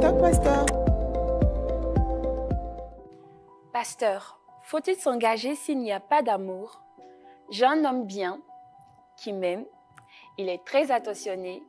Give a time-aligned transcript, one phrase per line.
[0.00, 0.66] Pasteur.
[3.72, 6.82] Pasteur, faut-il s'engager s'il n'y a pas d'amour?
[7.50, 8.40] J'ai un homme bien,
[9.16, 9.64] qui m'aime,
[10.38, 11.62] il est très attentionné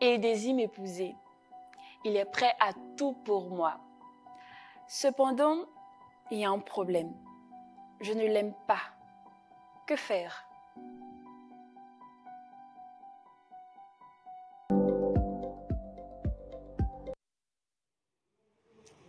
[0.00, 1.14] et il désire m'épouser.
[2.04, 3.78] Il est prêt à tout pour moi.
[4.86, 5.58] Cependant,
[6.30, 7.12] il y a un problème.
[8.00, 8.82] Je ne l'aime pas.
[9.86, 10.46] Que faire?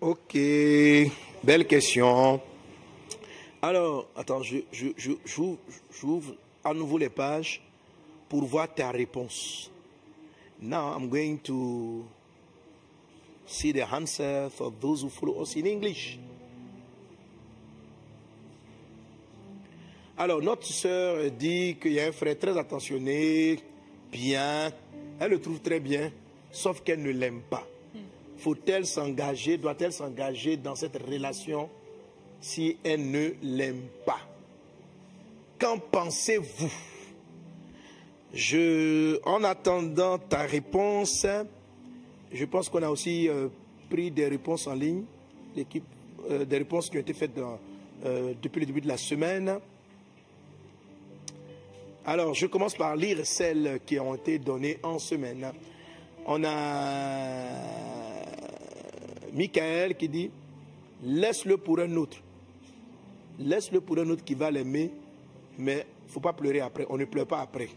[0.05, 0.37] Ok,
[1.45, 2.41] belle question.
[3.61, 5.59] Alors, attends, je, je, je, j'ouvre,
[5.97, 7.61] j'ouvre à nouveau les pages
[8.27, 9.71] pour voir ta réponse.
[10.61, 12.03] Now I'm going to
[13.45, 16.19] see the answer for those who follow us in English.
[20.17, 23.57] Alors, notre sœur dit qu'il y a un frère très attentionné,
[24.11, 24.69] bien,
[25.17, 26.11] elle le trouve très bien,
[26.51, 27.65] sauf qu'elle ne l'aime pas.
[28.43, 31.69] Faut-elle s'engager, doit-elle s'engager dans cette relation
[32.41, 34.19] si elle ne l'aime pas?
[35.57, 36.69] Qu'en pensez-vous?
[38.33, 41.25] Je, En attendant ta réponse,
[42.33, 43.47] je pense qu'on a aussi euh,
[43.89, 45.05] pris des réponses en ligne,
[46.29, 47.39] euh, des réponses qui ont été faites
[48.03, 49.57] euh, depuis le début de la semaine.
[52.05, 55.53] Alors, je commence par lire celles qui ont été données en semaine.
[56.25, 57.92] On a
[59.33, 60.31] Michael qui dit
[61.03, 62.17] Laisse-le pour un autre.
[63.39, 64.91] Laisse-le pour un autre qui va l'aimer,
[65.57, 66.85] mais il ne faut pas pleurer après.
[66.89, 67.69] On ne pleure pas après.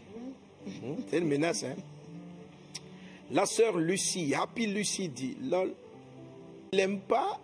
[0.65, 0.95] Hmm?
[1.09, 1.63] C'est une menace.
[1.63, 1.75] Hein?
[3.31, 5.73] La sœur Lucie, Happy Lucie dit Lol,
[6.71, 7.39] tu l'aimes pas,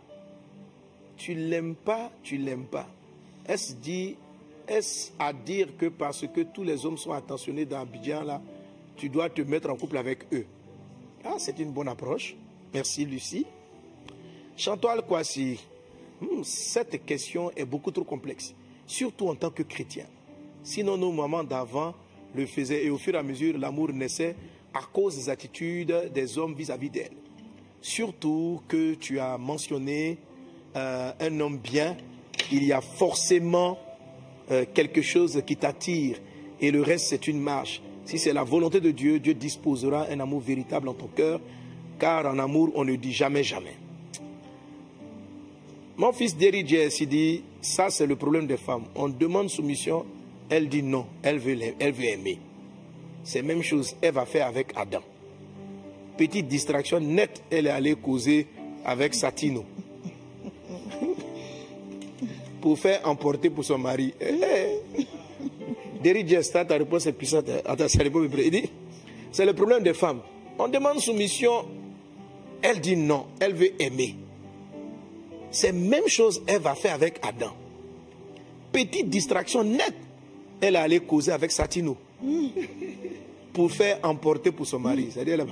[1.18, 2.88] tu l'aimes pas, tu l'aimes pas.
[3.46, 4.16] Est-ce dit
[4.68, 8.42] est-ce à dire que parce que tous les hommes sont attentionnés dans Abidjan, là,
[8.96, 10.46] tu dois te mettre en couple avec eux?
[11.26, 12.36] Ah, c'est une bonne approche.
[12.74, 13.46] Merci, Lucie.
[14.56, 15.60] Chantal Kwasi,
[16.22, 18.54] hmm, cette question est beaucoup trop complexe,
[18.86, 20.06] surtout en tant que chrétien.
[20.64, 21.96] Sinon, nos mamans d'avant
[22.36, 24.36] le faisaient et au fur et à mesure, l'amour naissait
[24.74, 27.18] à cause des attitudes des hommes vis-à-vis d'elles.
[27.82, 30.18] Surtout que tu as mentionné
[30.76, 31.98] euh, un homme bien,
[32.52, 33.78] il y a forcément
[34.52, 36.18] euh, quelque chose qui t'attire
[36.62, 37.82] et le reste c'est une marche.
[38.06, 41.40] Si c'est la volonté de Dieu, Dieu disposera un amour véritable en ton cœur,
[42.00, 43.76] car en amour on ne dit jamais jamais.
[45.96, 48.86] Mon fils Derry il dit, ça c'est le problème des femmes.
[48.96, 50.06] On demande soumission,
[50.50, 52.40] elle dit non, elle veut, elle veut aimer.
[53.24, 55.02] C'est la même chose, elle va faire avec Adam.
[56.18, 58.48] Petite distraction nette, elle est allée causer
[58.84, 59.66] avec Satino
[62.62, 64.14] pour faire emporter pour son mari.
[66.02, 67.50] Derry Jess, ta réponse est puissante.
[67.66, 68.70] Attends, Il dit,
[69.32, 70.22] c'est le problème des femmes.
[70.58, 71.66] On demande soumission,
[72.62, 74.16] elle dit non, elle veut aimer.
[75.54, 77.54] C'est même chose elle va faire avec Adam.
[78.72, 79.94] Petite distraction nette,
[80.60, 81.96] elle est allée causer avec Satino
[83.54, 85.10] pour faire emporter pour son mari.
[85.12, 85.48] C'est-à-dire, elle...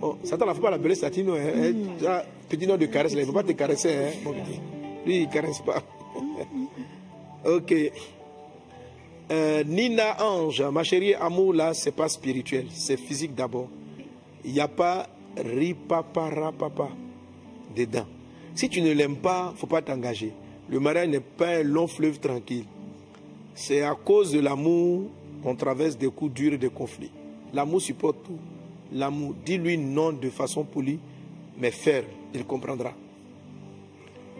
[0.00, 1.34] Bon, Satan ne faut pas l'appeler Satino.
[1.34, 2.22] Hein.
[2.48, 3.94] Petit nom de caresse, il ne faut pas te caresser.
[3.94, 4.32] Hein,
[5.06, 5.80] lui, il ne caresse pas.
[7.44, 7.74] ok.
[9.30, 13.68] Euh, Nina Ange, ma chérie, amour là, c'est pas spirituel, c'est physique d'abord.
[14.44, 15.06] Il n'y a pas
[15.36, 16.88] ripapara-papa
[17.74, 18.06] dedans.
[18.54, 20.32] Si tu ne l'aimes pas, faut pas t'engager.
[20.68, 22.64] Le mariage n'est pas un long fleuve tranquille.
[23.54, 25.08] C'est à cause de l'amour
[25.42, 27.10] qu'on traverse des coups durs et des conflits.
[27.52, 28.38] L'amour supporte tout.
[28.92, 30.98] L'amour, dis-lui non de façon polie,
[31.58, 32.92] mais ferme, il comprendra.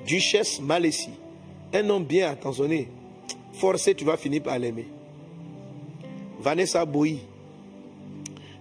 [0.06, 1.10] Duchesse Malessi,
[1.72, 2.88] un homme bien attentionné,
[3.52, 4.86] forcé, tu vas finir par l'aimer.
[6.40, 7.20] Vanessa Boyi,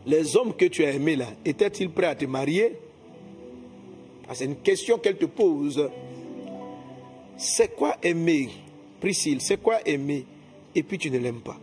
[0.05, 2.73] les hommes que tu as aimés là, étaient-ils prêts à te marier?
[4.34, 5.90] C'est une question qu'elle te pose.
[7.38, 8.50] C'est quoi aimer
[9.00, 10.26] Priscille, c'est quoi aimer?
[10.74, 11.58] Et puis tu ne l'aimes pas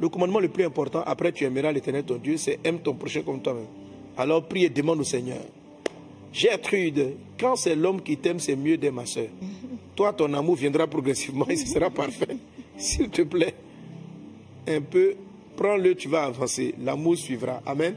[0.00, 3.22] Le commandement le plus important, après tu aimeras l'éternel ton Dieu, c'est aime ton prochain
[3.22, 3.66] comme toi-même.
[4.16, 5.42] Alors prie et demande au Seigneur.
[6.32, 9.28] Gertrude, quand c'est l'homme qui t'aime, c'est mieux d'aimer ma soeur.
[9.94, 12.36] Toi, ton amour viendra progressivement et ce sera parfait.
[12.76, 13.54] S'il te plaît,
[14.68, 15.14] un peu,
[15.56, 16.74] prends-le, tu vas avancer.
[16.82, 17.62] L'amour suivra.
[17.64, 17.94] Amen.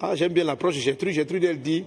[0.00, 1.12] Ah, j'aime bien l'approche de Gertrude.
[1.12, 1.84] Gertrude, elle dit,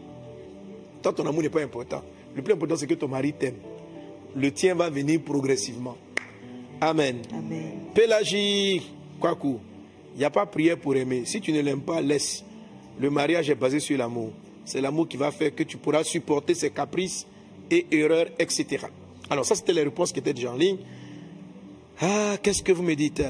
[1.01, 2.03] toi, ton amour n'est pas important.
[2.35, 3.57] Le plus important, c'est que ton mari t'aime.
[4.35, 5.97] Le tien va venir progressivement.
[6.79, 7.21] Amen.
[7.31, 7.71] Amen.
[7.93, 8.81] Pélagie,
[9.19, 9.57] Kwaku,
[10.13, 11.23] il n'y a pas prière pour aimer.
[11.25, 12.43] Si tu ne l'aimes pas, laisse.
[12.99, 14.31] Le mariage est basé sur l'amour.
[14.65, 17.25] C'est l'amour qui va faire que tu pourras supporter ses caprices
[17.71, 18.85] et erreurs, etc.
[19.29, 20.77] Alors ça, c'était les réponses qui étaient déjà en ligne.
[22.01, 23.23] Ah, qu'est-ce que vous me dites?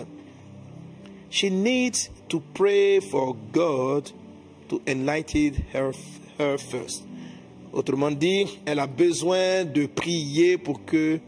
[1.30, 4.10] She needs to pray for God
[4.70, 5.92] to enlighten her,
[6.40, 7.06] her first.
[7.78, 11.20] Autrement dit, elle a besoin de prier pour que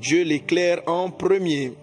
[0.00, 1.74] Dieu l'éclaire en premier.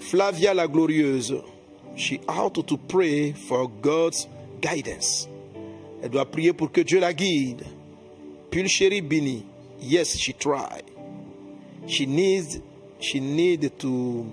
[0.00, 1.36] Flavia la glorieuse,
[1.94, 4.28] she ought to pray for God's
[4.60, 5.28] guidance.
[6.02, 7.62] Elle doit prier pour que Dieu la guide.
[8.50, 9.44] Pulcheri Bini,
[9.80, 10.82] yes, she tried.
[11.86, 12.60] She needs,
[12.98, 14.26] she need to.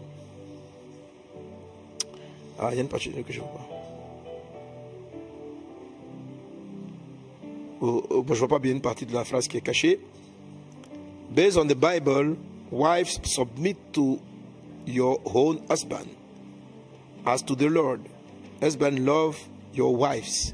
[2.58, 3.77] Ah, il y a une partie que je vois
[7.80, 10.00] Oh, je vois pas bien une partie de la phrase qui est cachée.
[11.30, 12.36] Based on the Bible,
[12.72, 14.20] wives submit to
[14.86, 16.08] your own husband
[17.26, 18.00] as to the Lord.
[18.62, 19.38] Husband, love
[19.76, 20.54] your wives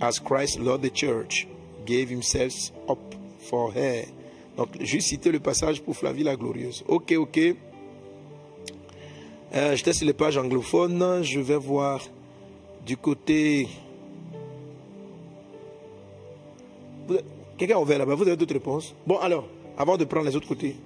[0.00, 1.46] as Christ loved the church,
[1.84, 4.04] gave himself up for her.
[4.56, 6.84] Donc, juste citer le passage pour Flavie la Glorieuse.
[6.86, 7.38] Ok, ok.
[9.54, 11.22] Euh, J'étais sur les pages anglophones.
[11.22, 12.00] Je vais voir
[12.86, 13.68] du côté.
[17.60, 18.14] Quelqu'un a ouvert là-bas.
[18.14, 18.94] Vous avez d'autres réponses?
[19.06, 19.46] Bon, alors,
[19.76, 20.76] avant de prendre les autres côtés.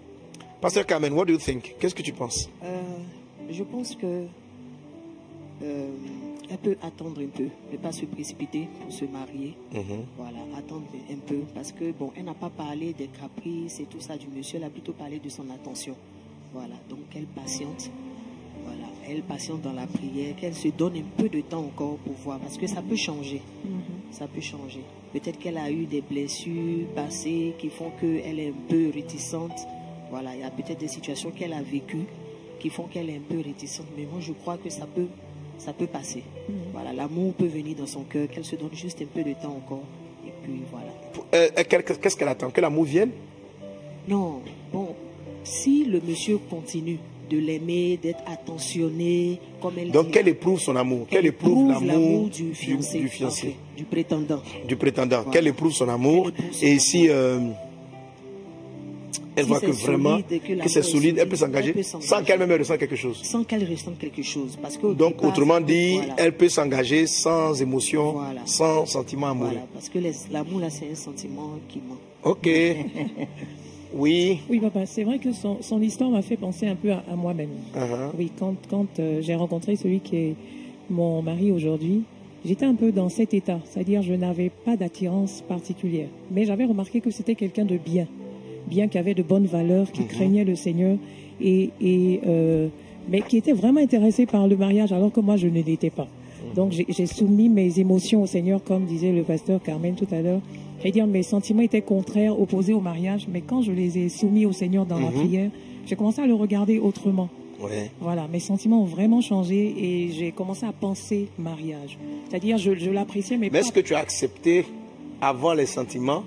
[0.60, 1.76] Pasteur Carmen, what do you think?
[1.78, 2.50] Qu'est-ce que tu penses?
[2.64, 2.82] Euh,
[3.48, 4.24] je pense que
[5.62, 5.88] euh,
[6.50, 9.54] elle peut attendre un peu, ne pas se précipiter pour se marier.
[10.16, 14.00] Voilà, attendre un peu parce que bon, elle n'a pas parlé des caprices et tout
[14.00, 15.94] ça du monsieur, elle a plutôt parlé de son attention.
[16.52, 17.88] Voilà, donc elle patiente.
[18.64, 22.14] Voilà, elle patiente dans la prière, qu'elle se donne un peu de temps encore pour
[22.14, 23.42] voir parce que ça peut changer.
[24.14, 24.82] Ça peut changer.
[25.12, 29.58] Peut-être qu'elle a eu des blessures passées qui font qu'elle est un peu réticente.
[30.10, 32.06] Voilà, il y a peut-être des situations qu'elle a vécues
[32.60, 33.86] qui font qu'elle est un peu réticente.
[33.96, 35.08] Mais moi, je crois que ça peut,
[35.58, 36.22] ça peut passer.
[36.72, 39.56] Voilà, l'amour peut venir dans son cœur, qu'elle se donne juste un peu de temps
[39.56, 39.82] encore.
[40.24, 40.92] Et puis voilà.
[41.34, 41.64] Euh, euh,
[42.00, 42.50] Qu'est-ce qu'elle attend?
[42.50, 43.10] Que l'amour vienne?
[44.06, 44.94] Non, bon,
[45.42, 50.76] si le monsieur continue de l'aimer, d'être attentionné, comme elle Donc, dit, qu'elle éprouve son
[50.76, 54.42] amour Qu'elle éprouve l'amour du fiancé, du fiancé, enfin, du prétendant.
[54.66, 55.16] du prétendant.
[55.22, 55.30] Voilà.
[55.32, 56.24] Qu'elle éprouve son amour.
[56.32, 57.38] Qu'elle éprouve son Et si euh,
[59.36, 62.22] elle Si voit que vraiment, que c'est est solide, elle peut s'engager elle peut sans
[62.22, 63.20] qu'elle-même elle ressente quelque chose.
[63.22, 64.56] sans qu'elle ressente quelque chose.
[64.62, 66.14] Parce que Donc, départ, autrement dit, voilà.
[66.18, 68.42] elle peut s'engager sans émotion, Voilà.
[68.44, 69.56] sans sentiment amoureux.
[69.72, 69.98] Parce que
[70.30, 71.96] l'amour, là, c'est un sentiment qui ment.
[72.22, 72.48] Ok.
[73.96, 74.40] oui.
[74.50, 77.16] Oui, papa, c'est vrai que son, son histoire m'a fait penser un peu à, à
[77.16, 77.50] moi-même.
[77.74, 78.10] Uh-huh.
[78.18, 80.34] Oui, quand, quand euh, j'ai rencontré celui qui est
[80.90, 82.02] mon mari aujourd'hui,
[82.44, 86.08] j'étais un peu dans cet état, c'est-à-dire je n'avais pas d'attirance particulière.
[86.30, 88.06] Mais j'avais remarqué que c'était quelqu'un de bien,
[88.66, 90.98] bien qui avait de bonnes valeurs, qui craignait le Seigneur,
[91.40, 92.68] et, et, euh,
[93.08, 96.08] mais qui était vraiment intéressé par le mariage, alors que moi je ne l'étais pas.
[96.54, 100.20] Donc j'ai j'ai soumis mes émotions au Seigneur, comme disait le pasteur Carmen tout à
[100.20, 100.40] l'heure.
[100.80, 104.52] C'est-à-dire mes sentiments étaient contraires, opposés au mariage, mais quand je les ai soumis au
[104.52, 105.50] Seigneur dans la prière,
[105.86, 107.28] j'ai commencé à le regarder autrement.
[107.60, 107.90] Ouais.
[108.00, 111.96] Voilà, mes sentiments ont vraiment changé et j'ai commencé à penser mariage.
[112.28, 113.80] C'est-à-dire, je, je l'appréciais, mais, Mais est-ce pas...
[113.80, 114.66] que tu as accepté
[115.20, 116.24] avant les sentiments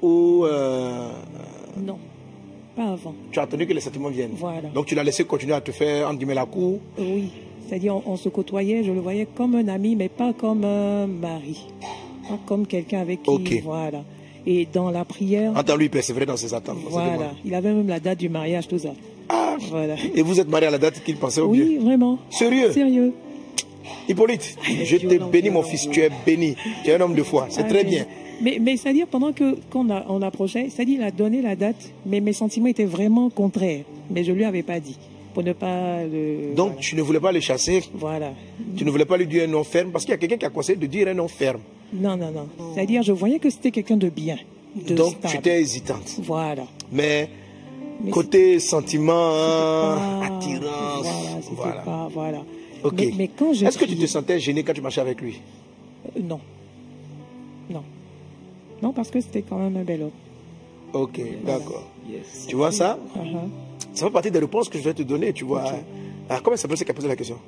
[0.00, 1.10] ou euh,
[1.84, 1.98] Non,
[2.76, 3.14] pas avant.
[3.30, 4.32] tu as attendu que les sentiments viennent?
[4.36, 4.68] Voilà.
[4.70, 6.78] Donc tu l'as laissé continuer à te faire, entre guillemets, la cour?
[6.98, 7.30] Oui,
[7.66, 11.06] c'est-à-dire, on, on se côtoyait, je le voyais comme un ami, mais pas comme un
[11.08, 11.66] mari.
[12.28, 13.30] Pas comme quelqu'un avec qui...
[13.30, 13.60] Ok.
[13.64, 14.04] Voilà.
[14.46, 16.78] Et dans la prière, Entends lui persévérer dans ses attentes.
[16.88, 17.32] voilà.
[17.44, 18.90] Il avait même la date du mariage, tout ça.
[19.28, 19.56] Ah.
[19.70, 19.94] Voilà.
[20.14, 22.18] Et vous êtes marié à la date qu'il pensait au Oui, vraiment.
[22.30, 22.72] Sérieux?
[22.72, 23.12] Sérieux.
[24.08, 26.56] Hippolyte, je Violent, bénis mon fils, tu es béni.
[26.84, 28.04] Tu es un homme de foi, c'est Ah, très bien.
[28.40, 31.92] Mais, mais c'est-à-dire, pendant que qu'on a, on approchait, c'est-à-dire, il a donné la date,
[32.06, 33.84] mais mes sentiments étaient vraiment contraires.
[34.10, 34.98] Mais je lui avais pas dit,
[35.34, 36.54] pour ne pas le...
[36.56, 38.32] Donc tu ne voulais pas le chasser, Voilà.
[38.76, 40.46] tu ne voulais pas lui dire un nom ferme, parce qu'il y a quelqu'un qui
[40.46, 41.60] a conseillé de dire un nom ferme.
[41.92, 42.48] Non, non, non.
[42.74, 44.36] C'est-à-dire, je voyais que c'était quelqu'un de bien,
[44.76, 46.16] de Donc tu étais hésitante.
[46.22, 46.64] Voilà.
[46.90, 47.28] Mais
[48.02, 51.80] Mais côté sentiment, Pas- attirance, Voilà, voilà.
[51.82, 52.08] pas...
[52.12, 52.42] Voilà.
[52.82, 52.94] Ok.
[52.96, 55.40] Mais, mais quand Est-ce que tu te sentais gêné quand tu marchais avec lui?
[56.16, 56.40] Euh, Non.
[57.70, 57.82] Non.
[58.82, 60.10] Non, parce que c'était quand même un bel homme.
[60.92, 61.84] Ok, d'accord.
[62.10, 62.46] Yes.
[62.48, 62.98] Tu vois ça?
[63.16, 63.48] Uh-huh.
[63.94, 65.64] Ça fait partie des réponses que je vais te donner, tu vois.
[65.64, 65.72] Ok.
[66.28, 67.38] Ah, comment ça s'appelle celle qui a posé la question?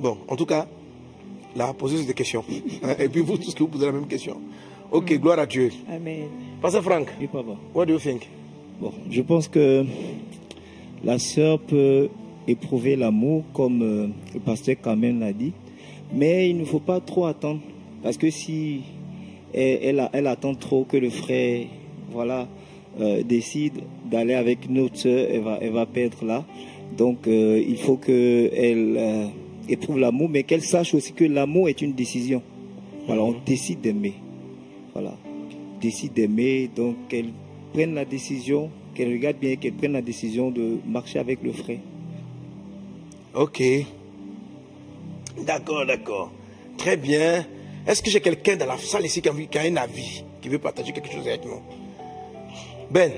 [0.00, 0.66] Bon, en tout cas,
[1.56, 2.44] la poseuse des questions.
[2.98, 4.36] Et puis vous tous que vous posez la même question.
[4.92, 5.70] Ok, gloire à Dieu.
[5.88, 6.24] Amen.
[6.60, 7.52] Pasteur Franck, Oui, papa.
[7.74, 8.28] what do you think?
[8.80, 9.84] Bon, je pense que
[11.04, 12.08] la sœur peut
[12.48, 15.52] éprouver l'amour, comme euh, le pasteur Carmen l'a dit,
[16.12, 17.60] mais il ne faut pas trop attendre,
[18.02, 18.80] parce que si
[19.54, 21.66] elle, elle, a- elle attend trop que le frère,
[22.10, 22.48] voilà,
[23.00, 23.74] euh, décide
[24.10, 26.44] d'aller avec une autre sœur, elle va, elle va perdre là.
[26.96, 29.26] Donc, euh, il faut que elle euh,
[29.68, 32.42] éprouve l'amour, mais qu'elle sache aussi que l'amour est une décision.
[33.06, 34.14] Voilà, on décide d'aimer.
[34.92, 35.16] Voilà,
[35.80, 37.30] décide d'aimer, donc qu'elle
[37.72, 41.78] prenne la décision, qu'elle regarde bien, qu'elle prenne la décision de marcher avec le frère.
[43.34, 43.62] Ok.
[45.46, 46.32] D'accord, d'accord.
[46.76, 47.46] Très bien.
[47.86, 50.48] Est-ce que j'ai quelqu'un dans la salle ici qui a, qui a un avis, qui
[50.48, 51.60] veut partager quelque chose avec nous?
[52.90, 53.12] Ben,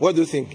[0.00, 0.48] what do you think?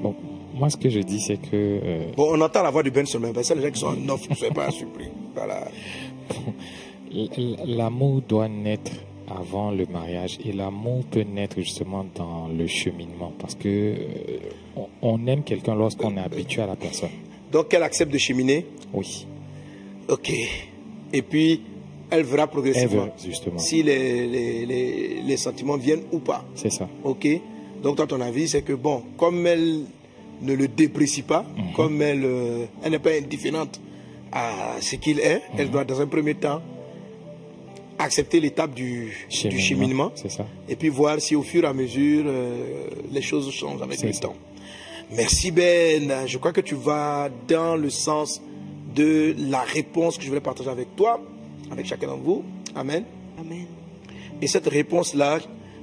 [0.00, 0.14] Bon,
[0.58, 1.48] moi, ce que je dis, c'est que.
[1.54, 3.86] euh, Bon, on entend la voix de Ben seulement, parce que les gens qui sont
[3.86, 5.08] en off, ne soyez pas surpris.
[5.34, 5.68] Voilà.
[7.66, 8.92] l'amour doit naître
[9.30, 14.38] avant le mariage et l'amour peut naître justement dans le cheminement parce que euh,
[15.02, 17.10] on, aime quelqu'un lorsqu'on est habitué à la personne.
[17.52, 18.66] Donc, elle accepte de cheminer?
[18.92, 19.26] Oui,
[20.08, 20.32] Ok.
[21.12, 21.60] Et puis,
[22.10, 23.58] elle verra elle progressivement veut, justement.
[23.58, 26.44] si les, les, les, les sentiments viennent ou pas.
[26.54, 26.88] C'est ça.
[27.04, 27.26] Ok.
[27.82, 29.82] Donc, toi, ton avis, c'est que bon, comme elle
[30.42, 31.72] ne le déprécie pas, Mhm.
[31.74, 33.80] comme elle, euh, elle n'est pas indifférente
[34.32, 35.58] à ce qu'il est, Mhm.
[35.58, 36.60] elle doit, dans un premier temps,
[37.98, 39.12] accepter l'étape du,
[39.50, 40.46] du cheminement C'est ça.
[40.68, 44.12] et puis voir si au fur et à mesure euh, les choses changent avec le
[44.12, 44.20] ça.
[44.20, 44.36] temps.
[45.10, 46.26] Merci Ben.
[46.26, 48.40] Je crois que tu vas dans le sens
[48.94, 51.20] de la réponse que je voulais partager avec toi,
[51.72, 52.44] avec chacun d'entre vous.
[52.76, 53.04] Amen.
[53.40, 53.66] Amen.
[54.40, 55.38] Et cette réponse-là,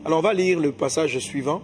[0.05, 1.61] alors on va lire le passage suivant.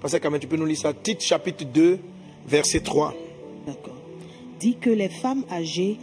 [0.00, 1.98] Pasteur tu peux nous lire ça Tite chapitre 2,
[2.46, 3.14] verset 3.
[3.66, 3.96] D'accord.
[4.60, 5.96] Dit que les femmes âgées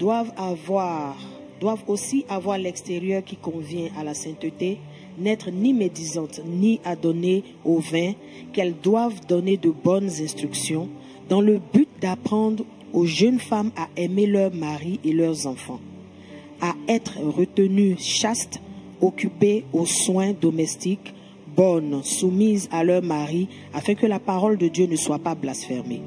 [0.00, 1.16] doivent avoir,
[1.60, 4.78] doivent aussi avoir l'extérieur qui convient à la sainteté,
[5.16, 8.14] n'être ni médisantes ni adonnées au vin,
[8.52, 10.88] qu'elles doivent donner de bonnes instructions
[11.28, 15.80] dans le but d'apprendre aux jeunes femmes à aimer leur mari et leurs enfants,
[16.60, 18.60] à être retenues chastes,
[19.00, 21.14] occupées aux soins domestiques,
[21.56, 26.02] bonnes, soumises à leur mari, afin que la parole de Dieu ne soit pas blasphémée.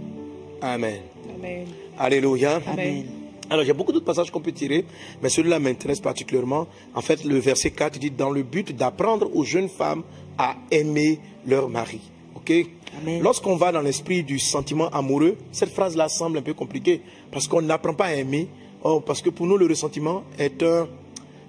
[0.61, 1.01] Amen.
[1.35, 1.65] Amen.
[1.97, 2.61] Alléluia.
[2.67, 3.05] Amen.
[3.49, 4.85] Alors, il y a beaucoup d'autres passages qu'on peut tirer,
[5.23, 6.67] mais celui-là m'intéresse particulièrement.
[6.93, 10.03] En fait, le verset 4 dit dans le but d'apprendre aux jeunes femmes
[10.37, 11.99] à aimer leur mari.
[12.35, 12.53] Ok?
[13.01, 13.21] Amen.
[13.23, 17.01] Lorsqu'on va dans l'esprit du sentiment amoureux, cette phrase-là semble un peu compliquée
[17.31, 18.47] parce qu'on n'apprend pas à aimer.
[18.83, 20.87] Oh, parce que pour nous, le ressentiment est un.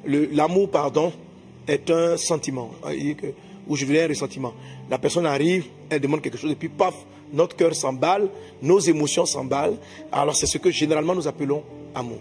[0.06, 1.12] L'amour, pardon,
[1.68, 2.70] est un sentiment.
[3.70, 4.52] Où je voulais un ressentiment.
[4.90, 6.94] La personne arrive, elle demande quelque chose et puis paf,
[7.32, 8.28] notre cœur s'emballe,
[8.60, 9.76] nos émotions s'emballent.
[10.10, 11.62] Alors c'est ce que généralement nous appelons
[11.94, 12.18] amour.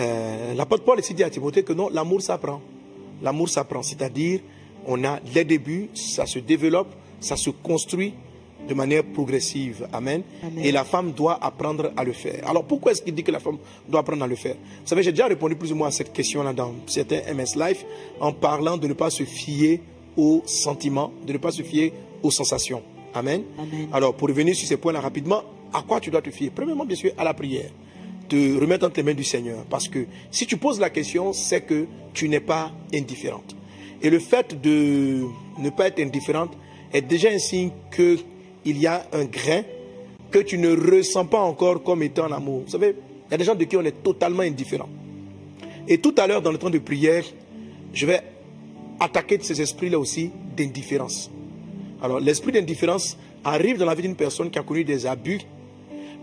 [0.00, 2.60] Euh, L'apôtre Paul ici dit à Timothée que non, l'amour s'apprend.
[3.22, 4.40] L'amour s'apprend, c'est-à-dire
[4.86, 6.88] on a les débuts, ça se développe,
[7.20, 8.14] ça se construit
[8.68, 9.86] de manière progressive.
[9.92, 10.22] Amen.
[10.42, 10.64] Amen.
[10.64, 12.48] Et la femme doit apprendre à le faire.
[12.48, 14.54] Alors pourquoi est-ce qu'il dit que la femme doit apprendre à le faire?
[14.54, 17.84] Vous savez, j'ai déjà répondu plus ou moins à cette question-là dans certains MS Life
[18.20, 19.80] en parlant de ne pas se fier
[20.16, 21.92] aux sentiments, de ne pas se fier
[22.22, 22.82] aux sensations.
[23.14, 23.42] Amen.
[23.58, 23.88] Amen.
[23.92, 25.42] Alors pour revenir sur ces points-là rapidement,
[25.72, 26.50] à quoi tu dois te fier?
[26.54, 27.70] Premièrement, bien sûr, à la prière
[28.28, 29.64] te remettre entre les mains du Seigneur.
[29.68, 33.54] Parce que si tu poses la question, c'est que tu n'es pas indifférente.
[34.00, 35.24] Et le fait de
[35.58, 36.52] ne pas être indifférente
[36.92, 38.24] est déjà un signe qu'il
[38.64, 39.62] y a un grain
[40.30, 42.62] que tu ne ressens pas encore comme étant en amour.
[42.64, 42.96] Vous savez,
[43.28, 44.88] il y a des gens de qui on est totalement indifférent.
[45.86, 47.24] Et tout à l'heure, dans le temps de prière,
[47.92, 48.22] je vais
[49.02, 51.30] attaquer ces esprits-là aussi d'indifférence.
[52.00, 55.40] Alors, l'esprit d'indifférence arrive dans la vie d'une personne qui a connu des abus,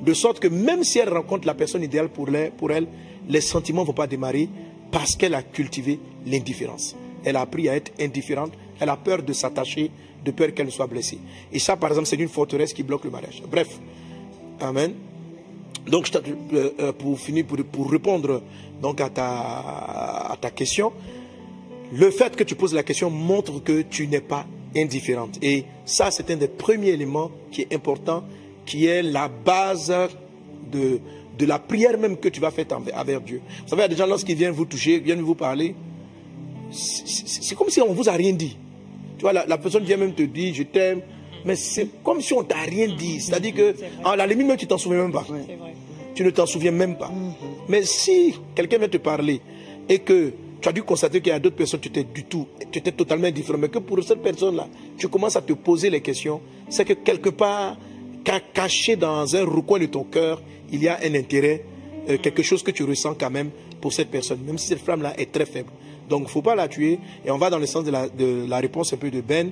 [0.01, 2.29] de sorte que même si elle rencontre la personne idéale pour
[2.71, 2.87] elle,
[3.27, 4.49] les sentiments ne vont pas démarrer
[4.91, 6.95] parce qu'elle a cultivé l'indifférence.
[7.23, 9.91] Elle a appris à être indifférente, elle a peur de s'attacher,
[10.23, 11.19] de peur qu'elle soit blessée.
[11.51, 13.43] Et ça, par exemple, c'est une forteresse qui bloque le mariage.
[13.49, 13.79] Bref,
[14.61, 14.93] Amen.
[15.87, 18.41] Donc, euh, euh, pour finir, pour, pour répondre
[18.81, 19.27] donc à ta,
[20.31, 20.91] à ta question,
[21.91, 25.39] le fait que tu poses la question montre que tu n'es pas indifférente.
[25.41, 28.23] Et ça, c'est un des premiers éléments qui est important,
[28.65, 29.93] qui est la base
[30.71, 30.99] de,
[31.37, 32.65] de la prière même que tu vas faire
[32.95, 33.41] envers, Dieu.
[33.63, 35.75] Vous savez, il y a des gens, lorsqu'ils viennent vous toucher, viennent vous parler,
[36.71, 38.55] c'est comme si on ne vous a rien dit.
[39.17, 41.01] Tu vois, la, la personne vient même te dire, je t'aime,
[41.45, 43.19] mais c'est comme si on t'a rien dit.
[43.19, 45.45] C'est-à-dire que, à la limite, même, tu t'en souviens même pas vrai.
[46.13, 47.11] tu ne t'en souviens même pas.
[47.67, 49.41] Mais si quelqu'un vient te parler
[49.87, 52.47] et que tu as dû constater qu'il y a d'autres personnes, tu étais du tout,
[52.71, 56.01] tu étais totalement indifférent, mais que pour cette personne-là, tu commences à te poser les
[56.01, 57.77] questions, c'est que quelque part,
[58.25, 61.63] ca- caché dans un recoin de ton cœur, il y a un intérêt,
[62.09, 63.49] euh, quelque chose que tu ressens quand même
[63.79, 65.69] pour cette personne, même si cette flamme-là est très faible.
[66.09, 66.99] Donc, il ne faut pas la tuer.
[67.25, 69.51] Et on va dans le sens de la, de la réponse un peu de Ben.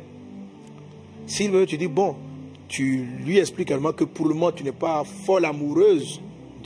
[1.28, 2.16] S'il veut, tu dis, bon,
[2.68, 6.20] tu lui expliques également que pour le moment, tu n'es pas folle amoureuse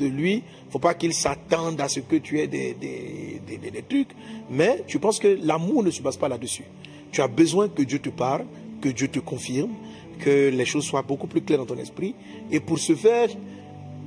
[0.05, 0.43] lui.
[0.69, 4.09] Faut pas qu'il s'attende à ce que tu aies des trucs.
[4.49, 6.65] Mais tu penses que l'amour ne se base pas là-dessus.
[7.11, 8.45] Tu as besoin que Dieu te parle,
[8.79, 9.71] que Dieu te confirme,
[10.19, 12.15] que les choses soient beaucoup plus claires dans ton esprit.
[12.51, 13.29] Et pour ce faire,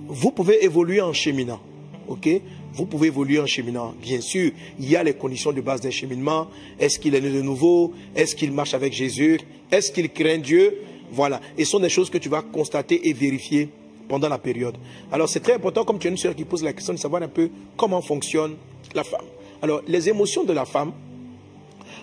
[0.06, 1.60] vous pouvez évoluer en cheminant.
[2.08, 2.28] Ok?
[2.74, 3.94] Vous pouvez évoluer en cheminant.
[4.00, 6.48] Bien sûr, il y a les conditions de base d'un cheminement.
[6.78, 7.92] Est-ce qu'il est né de nouveau?
[8.14, 9.40] Est-ce qu'il marche avec Jésus?
[9.70, 10.78] Est-ce qu'il craint Dieu?
[11.10, 11.40] Voilà.
[11.56, 13.68] Et ce sont des choses que tu vas constater et vérifier
[14.08, 14.76] pendant la période.
[15.12, 17.22] Alors c'est très important, comme tu es une soeur qui pose la question, de savoir
[17.22, 18.56] un peu comment fonctionne
[18.94, 19.24] la femme.
[19.62, 20.92] Alors les émotions de la femme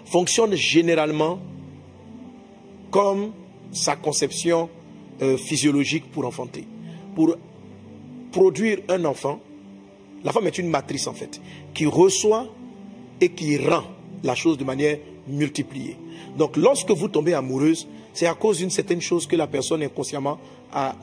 [0.06, 1.40] fonctionnent généralement
[2.90, 3.32] comme
[3.72, 4.70] sa conception
[5.22, 6.66] euh, physiologique pour enfanter.
[7.16, 7.36] Pour
[8.32, 9.40] produire un enfant,
[10.24, 11.42] la femme est une matrice en fait,
[11.74, 12.48] qui reçoit
[13.20, 13.84] et qui rend
[14.24, 15.98] la chose de manière multipliée.
[16.38, 20.38] Donc lorsque vous tombez amoureuse, c'est à cause d'une certaine chose que la personne inconsciemment,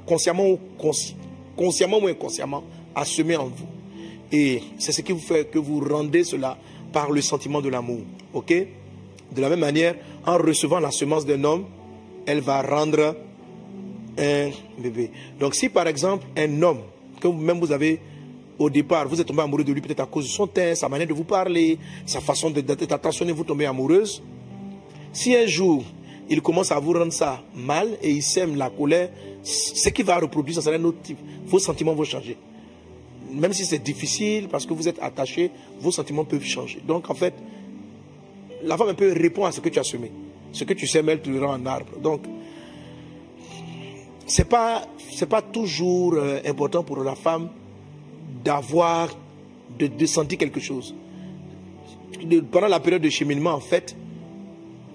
[0.07, 0.59] consciemment, ou
[1.57, 2.63] consciemment ou inconsciemment,
[2.95, 3.67] a semé en vous.
[4.31, 6.59] Et c'est ce qui vous fait que vous rendez cela
[6.93, 8.01] par le sentiment de l'amour.
[8.35, 8.53] Ok?
[9.33, 9.95] De la même manière,
[10.27, 11.65] en recevant la semence d'un homme,
[12.27, 13.17] elle va rendre
[14.19, 15.11] un bébé.
[15.39, 16.81] Donc si par exemple un homme
[17.21, 18.01] que même vous avez
[18.59, 20.89] au départ, vous êtes tombé amoureux de lui peut-être à cause de son teint, sa
[20.89, 24.23] manière de vous parler, sa façon d'être attentionné, vous tombez amoureuse.
[25.13, 25.85] Si un jour
[26.29, 29.11] il commence à vous rendre ça mal et il sème la colère,
[29.43, 31.19] ce qui va reproduire, ça sera un autre type.
[31.47, 32.37] Vos sentiments vont changer.
[33.33, 36.81] Même si c'est difficile, parce que vous êtes attaché, vos sentiments peuvent changer.
[36.87, 37.35] Donc en fait,
[38.63, 40.11] la femme un peu répond à ce que tu as semé.
[40.53, 41.99] Ce que tu sèmes, elle te rend en arbre.
[42.03, 42.23] Donc,
[44.27, 44.83] ce n'est pas,
[45.29, 47.51] pas toujours euh, important pour la femme
[48.45, 49.09] d'avoir,
[49.79, 50.95] de sentir quelque chose.
[52.51, 53.95] Pendant la période de cheminement, en fait,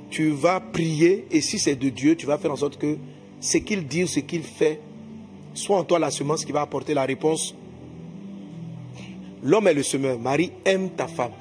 [0.10, 2.98] tu vas prier et si c'est de Dieu, tu vas faire en sorte que
[3.40, 4.80] ce qu'il dit ou ce qu'il fait
[5.54, 7.56] soit en toi la semence qui va apporter la réponse.
[9.44, 10.20] L'homme est le semeur.
[10.20, 11.34] Marie aime ta femme.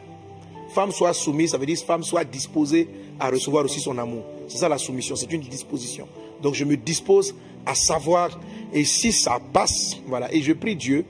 [0.75, 2.89] Femme soit soumise, ça veut dire femme soit disposée
[3.21, 4.25] à recevoir aussi son amour.
[4.49, 6.09] C'est ça la soumission, c'est une disposition.
[6.43, 7.35] Donc je me dispose
[7.67, 8.41] à savoir
[8.73, 10.33] et si ça passe, voilà.
[10.35, 11.05] Et je prie Dieu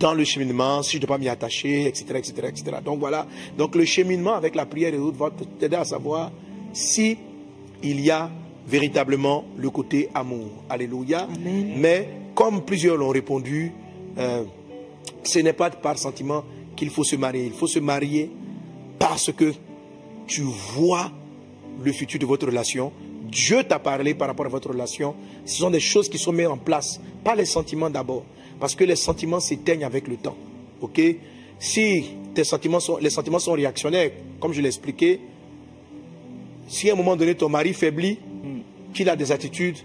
[0.00, 2.76] dans le cheminement, si je ne dois pas m'y attacher, etc., etc., etc.
[2.84, 3.26] Donc voilà.
[3.56, 6.32] Donc le cheminement avec la prière et autres va t'aider à savoir
[6.72, 7.18] si
[7.82, 8.30] il y a
[8.66, 10.48] véritablement le côté amour.
[10.68, 11.28] Alléluia.
[11.76, 13.72] Mais comme plusieurs l'ont répondu,
[14.18, 14.44] euh,
[15.22, 16.44] ce n'est pas par sentiment
[16.76, 17.44] qu'il faut se marier.
[17.44, 18.30] Il faut se marier
[18.98, 19.52] parce que
[20.26, 21.10] tu vois
[21.82, 22.92] le futur de votre relation.
[23.30, 25.14] Dieu t'a parlé par rapport à votre relation.
[25.44, 28.24] Ce sont des choses qui sont mises en place, pas les sentiments d'abord.
[28.58, 30.36] Parce que les sentiments s'éteignent avec le temps.
[30.80, 31.00] Ok?
[31.58, 35.20] Si tes sentiments sont, les sentiments sont réactionnaires, comme je l'ai expliqué,
[36.68, 38.18] si à un moment donné ton mari faiblit,
[38.92, 39.78] qu'il a des attitudes,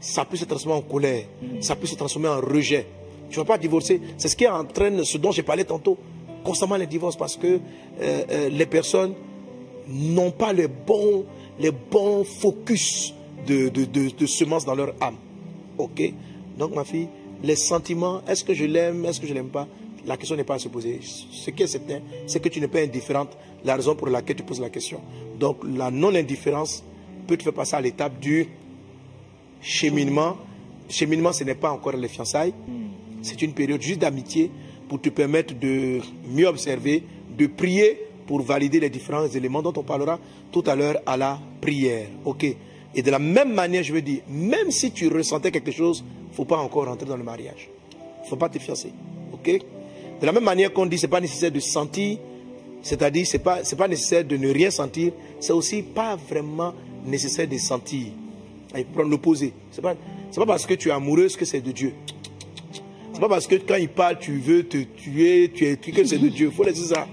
[0.00, 1.24] ça peut se transformer en colère,
[1.60, 2.86] ça peut se transformer en rejet.
[3.30, 4.00] Tu ne vas pas divorcer.
[4.16, 5.96] C'est ce qui entraîne ce dont j'ai parlé tantôt,
[6.44, 7.58] constamment les divorces, parce que euh,
[8.00, 9.14] euh, les personnes
[9.88, 11.24] n'ont pas les bons,
[11.58, 13.14] les bons focus
[13.46, 15.16] de, de, de semences dans leur âme.
[15.78, 16.12] Ok?
[16.58, 17.08] Donc ma fille,
[17.42, 19.66] les sentiments, est-ce que je l'aime, est-ce que je ne l'aime pas?
[20.06, 21.00] La question n'est pas à se poser.
[21.02, 24.42] Ce qui est certain, c'est que tu n'es pas indifférente, la raison pour laquelle tu
[24.42, 25.00] poses la question.
[25.38, 26.84] Donc la non-indifférence
[27.26, 28.46] peut te faire passer à l'étape du
[29.60, 30.36] cheminement.
[30.88, 32.52] Cheminement, ce n'est pas encore les fiançailles.
[33.22, 34.50] C'est une période juste d'amitié
[34.88, 37.02] pour te permettre de mieux observer,
[37.38, 40.18] de prier pour valider les différents éléments dont on parlera
[40.50, 42.08] tout à l'heure à la prière.
[42.24, 42.44] OK
[42.94, 46.38] Et de la même manière, je veux dire, même si tu ressentais quelque chose il
[46.42, 47.70] ne faut pas encore rentrer dans le mariage.
[47.92, 48.90] Il ne faut pas te fiancer.
[49.32, 49.46] OK
[50.20, 52.18] De la même manière qu'on dit, ce n'est pas nécessaire de sentir,
[52.82, 56.74] c'est-à-dire, ce n'est pas, pas nécessaire de ne rien sentir, c'est aussi pas vraiment
[57.06, 58.08] nécessaire de sentir.
[58.76, 59.52] Il prendre l'opposé.
[59.70, 59.94] Ce n'est pas,
[60.34, 61.92] pas parce que tu es amoureuse que c'est de Dieu.
[62.72, 66.04] Ce n'est pas parce que quand il parle, tu veux te tuer, tu es que
[66.04, 66.48] c'est de Dieu.
[66.50, 67.06] Il faut laisser ça.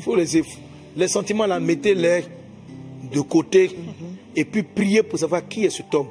[0.00, 0.42] Faut laisser.
[0.96, 2.24] Les sentiments, là, mettez-les
[3.12, 3.70] de côté
[4.34, 6.08] et puis priez pour savoir qui est cet homme,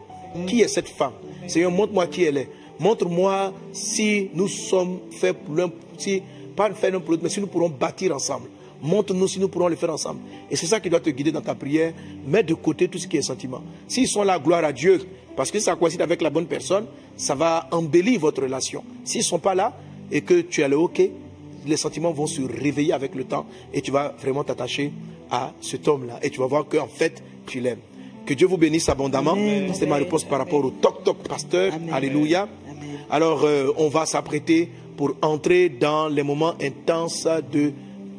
[0.48, 1.14] qui est cette femme.
[1.48, 2.50] Seigneur, montre-moi qui elle est.
[2.80, 6.22] Montre-moi si nous sommes faits pour l'un, si,
[6.56, 8.50] pas faire l'un pour l'autre, mais si nous pourrons bâtir ensemble.
[8.82, 10.20] Montre-nous si nous pourrons le faire ensemble.
[10.52, 11.94] Et c'est ça qui doit te guider dans ta prière.
[12.28, 13.62] Mets de côté tout ce qui est sentiment.
[13.88, 15.02] S'ils sont là, gloire à Dieu,
[15.36, 18.84] parce que ça coïncide avec la bonne personne, ça va embellir votre relation.
[19.04, 19.74] S'ils ne sont pas là
[20.12, 21.02] et que tu as le OK,
[21.66, 24.92] les sentiments vont se réveiller avec le temps et tu vas vraiment t'attacher
[25.30, 26.20] à cet homme-là.
[26.22, 27.80] Et tu vas voir qu'en fait, tu l'aimes.
[28.26, 29.38] Que Dieu vous bénisse abondamment.
[29.74, 31.74] C'est ma réponse par rapport au Toc Toc Pasteur.
[31.92, 32.48] Alléluia.
[33.10, 37.72] Alors, euh, on va s'apprêter pour entrer dans les moments intenses de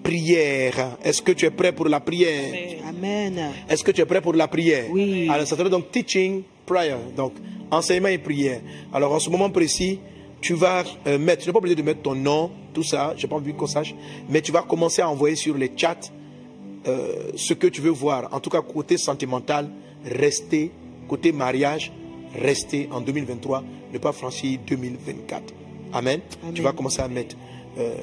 [0.03, 0.97] prière.
[1.05, 2.55] Est-ce que tu es prêt pour la prière?
[2.89, 3.53] Amen.
[3.69, 4.87] Est-ce que tu es prêt pour la prière?
[4.91, 5.29] Oui.
[5.29, 7.35] Alors, ça s'appelle donc teaching prayer, donc
[7.71, 8.61] enseignement et prière.
[8.95, 10.01] Alors, en ce moment précis,
[10.41, 13.23] tu vas euh, mettre, tu n'es pas obligé de mettre ton nom, tout ça, je
[13.23, 13.93] n'ai pas envie qu'on sache,
[14.29, 16.13] mais tu vas commencer à envoyer sur les chats
[16.87, 18.29] euh, ce que tu veux voir.
[18.33, 19.69] En tout cas, côté sentimental,
[20.05, 20.71] rester,
[21.09, 21.91] côté mariage,
[22.37, 25.43] rester en 2023, ne pas franchir 2024.
[25.93, 26.21] Amen.
[26.55, 27.35] Tu vas commencer à mettre,
[27.79, 27.97] euh,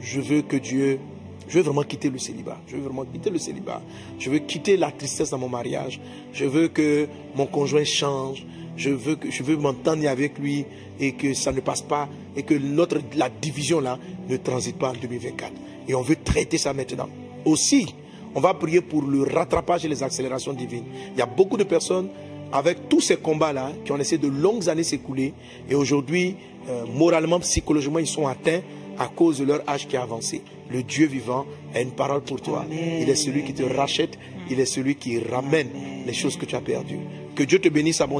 [0.00, 0.98] je veux que Dieu,
[1.46, 2.56] je veux vraiment quitter le célibat.
[2.66, 3.82] Je veux vraiment quitter le célibat.
[4.18, 6.00] Je veux quitter la tristesse dans mon mariage.
[6.32, 8.46] Je veux que mon conjoint change.
[8.76, 10.64] Je veux, que, je veux m'entendre avec lui
[11.00, 14.90] et que ça ne passe pas et que notre, la division là ne transite pas
[14.90, 15.52] en 2024.
[15.88, 17.08] Et on veut traiter ça maintenant.
[17.44, 17.94] Aussi,
[18.34, 20.84] on va prier pour le rattrapage et les accélérations divines.
[21.12, 22.08] Il y a beaucoup de personnes
[22.52, 25.32] avec tous ces combats-là qui ont laissé de longues années s'écouler
[25.68, 26.36] et aujourd'hui,
[26.68, 28.60] euh, moralement, psychologiquement, ils sont atteints
[28.98, 30.42] à cause de leur âge qui a avancé.
[30.70, 32.64] Le Dieu vivant a une parole pour toi.
[32.70, 34.18] Il est celui qui te rachète,
[34.50, 35.68] il est celui qui ramène
[36.06, 37.00] les choses que tu as perdues.
[37.34, 38.14] Que Dieu te bénisse abondamment.